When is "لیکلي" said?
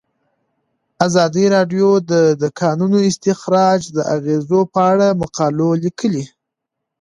5.83-6.23